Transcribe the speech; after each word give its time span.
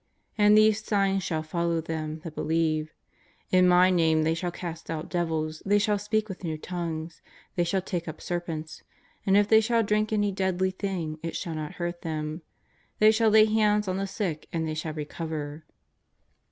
And 0.35 0.57
these 0.57 0.83
signs 0.83 1.21
shall 1.21 1.43
follow 1.43 1.79
them 1.79 2.21
that 2.23 2.33
believe: 2.33 2.91
In 3.51 3.67
My 3.67 3.91
iSTame 3.91 4.23
they 4.23 4.33
shall 4.33 4.49
cast 4.49 4.89
out 4.89 5.11
devils; 5.11 5.61
they 5.63 5.77
shall 5.77 5.99
speak 5.99 6.27
with 6.27 6.43
new 6.43 6.57
tongues; 6.57 7.21
they 7.55 7.63
shall 7.63 7.83
take 7.83 8.07
up 8.07 8.19
ser 8.19 8.39
pents; 8.39 8.81
and 9.27 9.37
if 9.37 9.47
they 9.47 9.61
shall 9.61 9.83
drink 9.83 10.11
any 10.11 10.31
deadly 10.31 10.71
thing, 10.71 11.19
it 11.21 11.35
shall 11.35 11.53
not 11.53 11.73
hurt 11.73 12.01
them; 12.01 12.41
they 12.97 13.11
shall 13.11 13.29
lay 13.29 13.45
hands 13.45 13.87
on 13.87 13.97
the 13.97 14.07
sick, 14.07 14.47
and 14.51 14.67
they 14.67 14.73
shall 14.73 14.93
recover.' 14.93 15.65